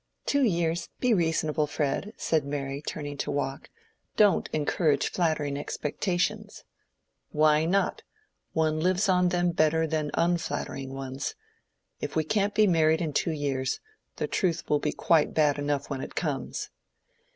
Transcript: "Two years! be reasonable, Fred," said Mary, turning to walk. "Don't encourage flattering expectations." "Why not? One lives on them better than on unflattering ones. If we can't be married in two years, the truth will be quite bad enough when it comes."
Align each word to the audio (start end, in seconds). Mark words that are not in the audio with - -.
"Two 0.25 0.41
years! 0.41 0.89
be 0.99 1.13
reasonable, 1.13 1.67
Fred," 1.67 2.13
said 2.17 2.43
Mary, 2.43 2.81
turning 2.81 3.17
to 3.17 3.29
walk. 3.29 3.69
"Don't 4.17 4.49
encourage 4.51 5.11
flattering 5.11 5.57
expectations." 5.57 6.63
"Why 7.29 7.65
not? 7.65 8.01
One 8.53 8.79
lives 8.79 9.07
on 9.07 9.29
them 9.29 9.51
better 9.51 9.85
than 9.85 10.09
on 10.15 10.31
unflattering 10.31 10.91
ones. 10.95 11.35
If 11.99 12.15
we 12.15 12.23
can't 12.23 12.55
be 12.55 12.65
married 12.65 12.99
in 12.99 13.13
two 13.13 13.29
years, 13.29 13.79
the 14.15 14.25
truth 14.25 14.67
will 14.67 14.79
be 14.79 14.91
quite 14.91 15.35
bad 15.35 15.59
enough 15.59 15.91
when 15.91 16.01
it 16.01 16.15
comes." 16.15 16.71